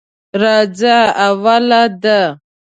[0.41, 0.97] راځه
[1.27, 2.19] اوله ده.